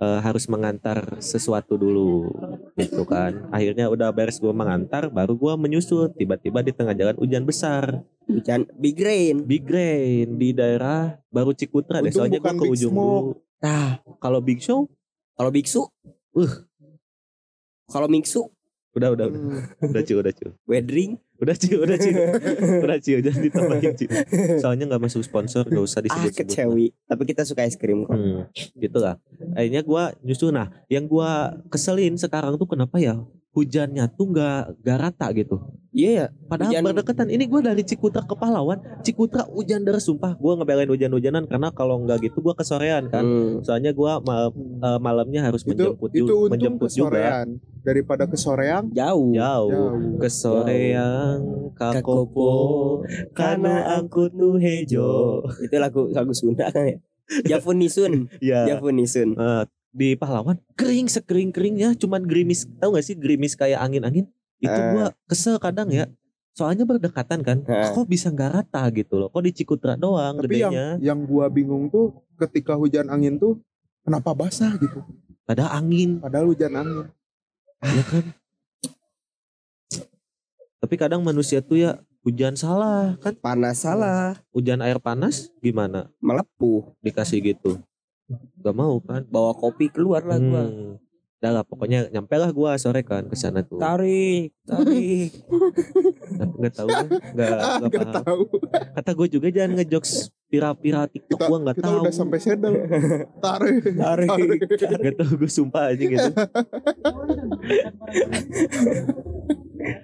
eh, 0.01 0.19
harus 0.25 0.49
mengantar 0.49 1.21
sesuatu 1.21 1.77
dulu 1.77 2.33
gitu 2.75 3.05
kan. 3.05 3.47
Akhirnya 3.53 3.87
udah 3.87 4.09
beres 4.09 4.41
gua 4.41 4.51
mengantar 4.51 5.07
baru 5.13 5.37
gua 5.37 5.53
menyusul. 5.55 6.09
Tiba-tiba 6.17 6.65
di 6.65 6.73
tengah 6.73 6.97
jalan 6.97 7.15
hujan 7.21 7.45
besar. 7.45 8.01
Hujan 8.25 8.65
big 8.81 8.97
rain. 8.97 9.45
Big 9.45 9.69
rain 9.69 10.41
di 10.41 10.51
daerah 10.51 11.21
baru 11.29 11.53
Cikutra 11.53 12.01
deh. 12.01 12.09
Soalnya 12.09 12.41
gua 12.41 12.51
bukan 12.51 12.55
ke 12.57 12.65
Big 12.65 12.73
ujung 12.75 12.93
dulu. 12.97 13.37
Nah 13.61 14.01
kalau 14.17 14.41
Big 14.41 14.59
Show? 14.59 14.89
Kalau 15.37 15.53
biksu 15.53 15.85
Uh. 16.31 16.63
kalau 17.91 18.07
mingsu 18.07 18.47
udah 18.91 19.09
udah 19.09 19.25
udah 19.25 19.39
Hmm. 19.41 19.63
udah 19.85 20.01
cu 20.01 20.13
udah 20.15 20.33
cu 20.33 20.47
wedding 20.65 21.15
Udah 21.41 21.57
Ci, 21.57 21.73
udah 21.73 21.97
Ci. 21.97 22.13
udah 22.85 22.97
Ci, 23.01 23.17
jangan 23.17 23.41
ditambahin 23.41 23.97
Ci. 23.97 24.05
Soalnya 24.61 24.85
nggak 24.85 25.01
masuk 25.01 25.25
sponsor, 25.25 25.65
gak 25.65 25.81
usah 25.81 25.97
ah 25.97 26.05
disebut-sebut. 26.05 26.37
kecewi 26.37 26.85
tapi 27.03 27.23
kita 27.25 27.41
suka 27.41 27.65
es 27.65 27.73
krim 27.73 28.05
kok 28.05 28.13
Hmm, 28.13 28.45
gitu 28.77 29.01
lah. 29.01 29.17
Akhirnya 29.51 29.81
gua 29.81 30.13
nyusul. 30.21 30.53
Nah, 30.53 30.69
yang 30.85 31.09
gua 31.09 31.49
keselin 31.65 32.13
sekarang 32.13 32.53
tuh 32.55 32.69
kenapa 32.69 32.93
ya? 32.95 33.17
Hujannya 33.51 34.07
tuh 34.09 34.31
nggak 34.31 34.79
nggak 34.79 34.97
rata 34.97 35.27
gitu. 35.33 35.59
iya 35.91 36.11
ya 36.15 36.25
Padahal 36.47 36.71
Hujan- 36.71 36.85
berdekatan. 36.87 37.27
Ini 37.27 37.43
gua 37.45 37.61
dari 37.61 37.83
Cikutra 37.83 38.21
ke 38.21 38.31
Pahlawan, 38.31 38.79
Cikutra 39.01 39.43
hujan 39.45 39.81
deras 39.81 40.03
sumpah. 40.03 40.33
Gua 40.33 40.55
ngebelain 40.55 40.87
hujan-hujanan 40.87 41.43
karena 41.45 41.67
kalau 41.69 41.99
nggak 41.99 42.23
gitu 42.23 42.39
gua 42.39 42.53
kesorean 42.53 43.05
kan. 43.05 43.19
Hmm. 43.19 43.59
Soalnya 43.59 43.91
gua 43.91 44.19
ma- 44.19 44.47
eh, 44.55 44.99
malamnya 44.99 45.43
harus 45.43 45.61
itu 45.61 45.69
menjemput 45.69 46.09
itu 46.09 46.19
juga, 46.21 46.31
untung 46.37 46.49
menjemput 46.49 46.89
juga. 46.89 47.11
kesorean 47.11 47.47
daripada 47.81 48.23
kesorean 48.25 48.83
jauh 48.89 49.27
Jauh. 49.31 49.67
jauh 49.67 50.15
Kesorean 50.17 51.37
kakopo 51.73 52.51
karena 53.31 53.73
angkut 53.93 54.31
nu 54.31 54.55
hejo. 54.55 55.43
itu 55.59 55.75
lagu 55.75 56.07
lagu 56.07 56.31
Sunda 56.31 56.69
kan 56.69 56.85
ya 56.85 56.97
Javunisun 57.51 58.27
Ya. 58.39 58.63
Javunisun 58.65 59.33
Eh, 59.33 59.63
di 59.91 60.15
pahlawan 60.15 60.55
kering 60.79 61.11
sekering 61.11 61.51
keringnya 61.51 61.91
cuman 61.93 62.23
gerimis 62.23 62.63
tahu 62.79 62.95
gak 62.95 63.05
sih 63.05 63.15
gerimis 63.15 63.59
kayak 63.59 63.83
angin 63.83 64.03
angin 64.07 64.25
itu 64.61 64.71
Eh. 64.71 64.87
gua 64.93 65.05
kesel 65.27 65.57
kadang 65.57 65.91
ya. 65.91 66.07
Soalnya 66.51 66.83
berdekatan 66.83 67.41
kan 67.41 67.63
Eh. 67.65 67.91
kok 67.91 68.07
bisa 68.07 68.29
nggak 68.29 68.51
rata 68.51 68.83
gitu 68.91 69.17
loh? 69.17 69.27
Kok 69.31 69.41
di 69.41 69.51
Cikutra 69.51 69.95
doang 69.95 70.37
tapi 70.39 70.59
yang 70.61 70.71
gedenya? 70.71 70.87
yang 71.01 71.19
gua 71.25 71.47
bingung 71.47 71.89
tuh 71.89 72.11
ketika 72.37 72.75
hujan 72.75 73.09
angin 73.09 73.35
tuh 73.35 73.59
kenapa 74.03 74.31
basah 74.31 74.71
gitu? 74.77 75.01
Pada 75.43 75.67
angin. 75.73 76.21
Padahal 76.21 76.51
hujan 76.53 76.71
angin. 76.77 77.05
Ya 77.81 78.03
kan? 78.05 78.23
Tapi 80.81 80.95
kadang 80.97 81.21
manusia 81.21 81.61
tuh 81.61 81.77
ya 81.77 81.91
hujan 82.21 82.53
salah 82.53 83.17
kan? 83.17 83.33
Panas 83.41 83.81
salah. 83.81 84.37
Hujan 84.53 84.79
air 84.81 85.01
panas 85.01 85.49
gimana? 85.59 86.07
Melepuh. 86.21 86.93
Dikasih 87.01 87.41
gitu 87.41 87.81
gak 88.57 88.73
mau 88.73 88.99
kan 88.99 89.25
bawa 89.25 89.51
kopi 89.51 89.87
keluar 89.87 90.21
lah 90.21 90.37
gua 90.37 90.63
Hmm. 90.63 90.95
Udah 91.41 91.51
lah 91.51 91.63
pokoknya 91.63 92.05
nyampe 92.07 92.37
lah 92.37 92.49
gua 92.49 92.77
sore 92.77 93.01
kan 93.01 93.25
ke 93.25 93.33
sana 93.33 93.61
tuh. 93.61 93.81
tarik 93.81 94.53
tarik 94.61 95.33
Tapi 96.31 96.53
nggak 96.53 96.73
tahu 96.75 96.87
nggak 97.33 97.49
nggak 97.49 97.89
nggak 97.89 98.09
tahu 98.15 98.41
Kata 98.93 99.09
gue 99.11 99.27
juga 99.27 99.47
jangan 99.49 99.71
ngejokes 99.75 100.11
pira-pira 100.45 101.01
TikTok 101.03 101.33
kita 101.33 101.49
gua 101.49 101.57
nggak 101.59 101.75
kita 101.75 101.87
tahu. 101.87 101.97
udah 101.99 102.13
sampai 102.13 102.37
sedel 102.37 102.73
tarik 103.41 103.81
tarik 103.89 104.29
Nggak 105.01 105.15
tahu 105.17 105.31
gue 105.35 105.49
sumpah 105.49 105.83
aja 105.89 106.03
gitu. 106.05 106.29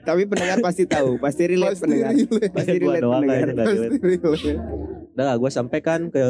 tapi 0.04 0.22
pendengar 0.26 0.58
pasti 0.60 0.84
tahu 0.86 1.10
pasti 1.18 1.44
relate 1.46 1.72
pasti 1.72 1.84
pendengar 1.84 2.12
relate 2.16 2.50
pasti 2.50 2.76
Gua 2.76 2.94
relate 2.98 3.06
pendengar 3.06 3.50
pasti 3.54 3.78
relate. 3.78 4.02
relate 4.02 4.58
Udah 5.14 5.24
lah 5.24 5.36
gue 5.36 5.52
sampai 5.52 5.80
kan 5.82 6.10
ke 6.10 6.22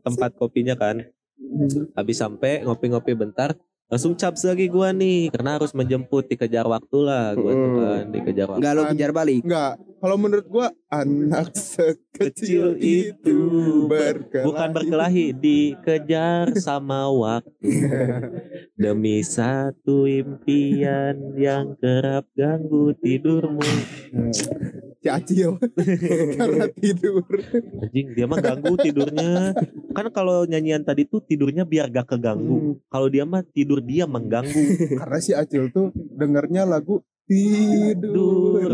tempat 0.00 0.30
kopinya 0.34 0.74
kan. 0.74 1.02
Habis 1.98 2.16
sampai 2.18 2.62
ngopi-ngopi 2.62 3.12
bentar. 3.12 3.54
Langsung 3.86 4.18
caps 4.18 4.42
lagi 4.42 4.66
gua 4.66 4.90
nih 4.90 5.30
karena 5.30 5.62
harus 5.62 5.70
menjemput 5.70 6.26
dikejar 6.26 6.66
waktu 6.66 6.98
lah 6.98 7.38
gua 7.38 7.52
tuh 7.54 7.70
Mm. 7.70 7.78
kan 7.78 8.04
dikejar 8.10 8.46
waktu. 8.50 8.58
Enggak 8.58 8.74
lo 8.74 8.82
kejar 8.90 9.10
balik. 9.14 9.40
Enggak. 9.46 9.72
Kalau 9.96 10.16
menurut 10.18 10.46
gua 10.50 10.66
anak 10.90 11.48
sekecil 11.70 12.74
itu 12.76 13.38
berkelahi. 13.86 14.42
bukan 14.42 14.68
berkelahi 14.74 15.26
dikejar 15.32 16.50
sama 16.58 17.06
waktu 17.06 17.62
demi 18.82 19.22
satu 19.22 20.10
impian 20.10 21.14
yang 21.38 21.78
kerap 21.78 22.26
ganggu 22.34 22.90
tidurmu 22.98 23.62
Si 25.06 25.14
Acil 25.14 25.54
karena 26.42 26.66
tidur. 26.74 27.22
anjing 27.78 28.10
dia 28.10 28.26
mah 28.26 28.42
ganggu 28.42 28.74
tidurnya 28.74 29.54
kan 29.94 30.10
kalau 30.10 30.42
nyanyian 30.50 30.82
tadi 30.82 31.06
tuh 31.06 31.22
tidurnya 31.22 31.62
biar 31.62 31.94
gak 31.94 32.10
keganggu 32.10 32.82
kalau 32.90 33.06
dia 33.06 33.22
mah 33.22 33.46
tidur 33.46 33.78
dia 33.78 34.02
mengganggu 34.10 34.66
Karena 34.98 35.18
si 35.22 35.30
Acil 35.30 35.70
tuh 35.70 35.94
dengernya 35.94 36.66
lagu. 36.66 37.06
Tidurlah 37.30 38.66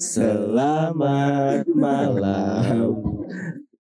selamat 0.00 1.68
malam. 1.76 3.04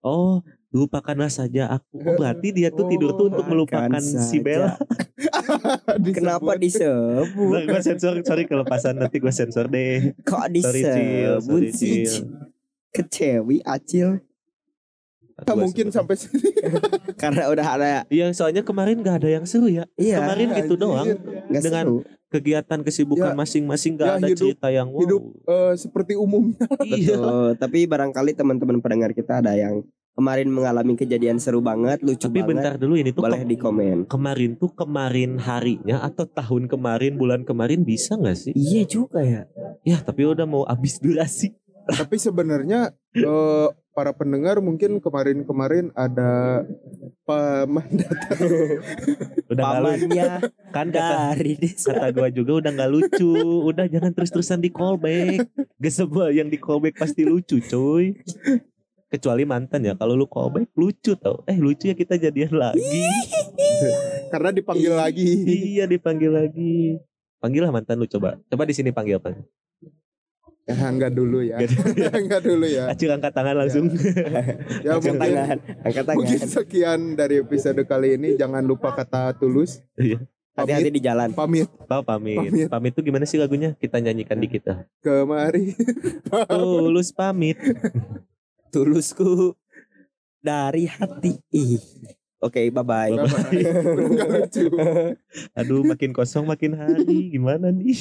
Oh, 0.01 0.41
lupakanlah 0.69 1.27
saja 1.27 1.65
aku. 1.71 1.97
Oh, 1.97 2.15
berarti 2.15 2.51
dia 2.51 2.69
tuh 2.69 2.85
tidur 2.85 3.13
tuh 3.13 3.27
untuk 3.27 3.45
melupakan 3.45 3.89
Lupakan 3.89 4.03
si 4.03 4.17
saja. 4.37 4.37
Bella. 4.39 4.71
Kenapa 6.15 6.53
Disebut. 6.55 6.85
disebut? 7.27 7.49
Nah, 7.49 7.63
gue 7.65 7.81
sensor, 7.81 8.13
sorry 8.21 8.43
kelepasan 8.45 8.95
nanti 8.95 9.17
gue 9.17 9.31
sensor 9.31 9.65
deh. 9.65 10.13
Kok 10.21 10.45
Sorry 10.55 10.81
Cil, 10.83 11.33
disebut 11.35 11.61
sorry? 11.65 11.69
Cil. 11.73 12.13
Kecewi 12.89 13.57
acil 13.63 14.21
Nggak 15.39 15.55
mungkin 15.55 15.87
sampai 15.87 16.19
sini. 16.19 16.51
karena 17.21 17.47
udah 17.47 17.67
ada 17.71 17.89
Iya, 18.05 18.29
soalnya 18.29 18.59
kemarin 18.59 18.99
gak 18.99 19.23
ada 19.23 19.29
yang 19.31 19.47
seru 19.47 19.71
ya. 19.71 19.87
iya 19.95 20.19
Kemarin 20.19 20.51
gitu 20.53 20.75
Anjir. 20.75 20.83
doang. 20.83 21.07
dengan 21.47 21.85
seru. 21.87 21.97
Kegiatan 22.27 22.79
kesibukan 22.83 23.31
Ya, 23.31 23.37
masing-masing 23.37 23.95
ya, 23.95 23.99
gak 23.99 24.11
ada 24.13 24.27
hidup- 24.27 24.41
cerita 24.45 24.67
yang 24.67 24.91
wow. 24.91 24.99
hidup 24.99 25.21
eh, 25.47 25.73
seperti 25.79 26.13
umumnya. 26.13 26.59
Iya. 26.83 27.15
Betul. 27.15 27.47
Tapi 27.55 27.79
barangkali 27.85 28.31
teman-teman 28.35 28.77
pendengar 28.77 29.11
kita 29.13 29.39
ada 29.39 29.55
yang 29.55 29.79
kemarin 30.19 30.49
mengalami 30.49 30.93
kejadian 30.93 31.39
seru 31.39 31.59
banget, 31.59 32.03
lucu 32.03 32.19
Tapi 32.21 32.39
banget. 32.39 32.49
bentar 32.51 32.73
dulu 32.75 32.93
ini 32.93 33.09
tuh 33.09 33.23
Boleh 33.23 33.39
ke- 33.39 33.47
di 33.47 33.55
komen. 33.55 33.97
kemarin 34.05 34.51
tuh 34.53 34.67
kemarin 34.69 35.39
harinya 35.39 36.03
atau 36.03 36.27
tahun 36.27 36.67
kemarin 36.67 37.15
bulan 37.15 37.41
kemarin 37.41 37.81
bisa 37.81 38.13
nggak 38.13 38.35
sih? 38.37 38.51
Iya 38.51 38.83
juga 38.83 39.19
ya. 39.19 39.47
Ya 39.81 39.97
tapi 39.97 40.27
udah 40.27 40.43
mau 40.43 40.63
habis 40.63 40.99
durasi. 40.99 41.55
Tapi 41.87 42.19
sebenarnya 42.19 42.91
eh, 43.13 43.67
para 43.89 44.11
pendengar 44.11 44.59
mungkin 44.59 44.99
kemarin-kemarin 44.99 45.89
ada 45.93 46.61
pemandat 47.23 48.13
Udah 49.49 49.63
Pamannya 49.65 50.27
kan 50.75 50.87
kata 50.87 51.33
dari 51.33 51.57
desa. 51.57 51.89
kata 51.91 52.13
gua 52.13 52.29
juga 52.29 52.51
udah 52.59 52.71
nggak 52.71 52.91
lucu. 52.91 53.33
Udah 53.65 53.85
jangan 53.85 54.11
terus-terusan 54.11 54.59
di 54.59 54.69
callback. 54.69 55.49
Gak 55.75 55.93
semua 55.95 56.29
yang 56.29 56.45
di 56.45 56.55
callback 56.55 56.95
pasti 56.95 57.23
lucu, 57.23 57.57
cuy. 57.59 58.13
Kecuali 59.09 59.43
mantan 59.43 59.81
ya. 59.81 59.93
Kalau 59.97 60.13
lu 60.13 60.29
callback 60.29 60.69
lucu 60.77 61.17
tau. 61.17 61.41
Eh 61.49 61.57
lucu 61.57 61.89
ya 61.89 61.97
kita 61.97 62.21
jadian 62.21 62.53
lagi. 62.53 63.09
karena 64.31 64.53
dipanggil 64.53 64.93
lagi. 64.93 65.29
iya 65.49 65.89
dipanggil 65.89 66.29
lagi. 66.29 67.01
Panggil 67.41 67.65
lah 67.65 67.73
mantan 67.73 67.97
lu 67.97 68.05
coba. 68.05 68.37
Coba 68.51 68.63
di 68.69 68.73
sini 68.77 68.93
panggil 68.93 69.17
apa? 69.17 69.33
Ya, 70.69 70.85
enggak 70.85 71.17
dulu 71.17 71.41
ya. 71.41 71.57
Nggak 71.57 72.13
enggak 72.29 72.41
dulu 72.45 72.65
ya. 72.69 72.93
Acil 72.93 73.09
angkat 73.09 73.33
tangan 73.33 73.55
langsung. 73.57 73.89
Ya 73.89 74.93
Angkat 74.93 75.01
mungkin 75.01 75.15
tangan, 75.17 75.57
angkat 75.81 76.03
tangan. 76.05 76.17
mungkin 76.21 76.39
sekian 76.45 76.99
dari 77.17 77.35
episode 77.41 77.81
kali 77.89 78.21
ini. 78.21 78.37
Jangan 78.37 78.61
lupa 78.61 78.93
kata 78.93 79.33
tulus. 79.41 79.81
Iya. 79.97 80.21
Hati-hati 80.53 80.91
di 80.93 81.01
jalan. 81.01 81.33
Pamit 81.33 81.71
Apa 81.87 82.03
pamit? 82.03 82.37
Pamit. 82.37 82.67
Pamit 82.69 82.91
tuh 82.93 83.01
gimana 83.01 83.25
sih 83.25 83.41
lagunya? 83.41 83.73
Kita 83.79 83.97
nyanyikan 83.97 84.37
dikit 84.37 84.69
ah. 84.69 84.79
kemari. 85.01 85.73
Tulus 86.29 87.15
pamit 87.15 87.57
tulusku 88.69 89.57
dari 90.39 90.87
hati. 90.87 91.41
ih 91.51 91.81
Oke, 92.39 92.63
okay, 92.63 92.65
bye 92.71 92.87
bye. 92.87 93.11
bye, 93.11 93.27
-bye. 93.27 95.11
Aduh, 95.59 95.83
makin 95.83 96.15
kosong 96.15 96.47
makin 96.47 96.71
hari. 96.71 97.35
Gimana 97.35 97.67
nih? 97.67 97.99